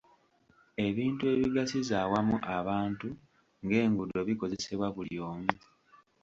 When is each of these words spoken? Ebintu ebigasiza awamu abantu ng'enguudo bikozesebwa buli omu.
Ebintu 0.87 1.23
ebigasiza 1.33 1.93
awamu 2.03 2.35
abantu 2.57 3.07
ng'enguudo 3.63 4.19
bikozesebwa 4.27 4.87
buli 4.95 5.17
omu. 5.29 5.49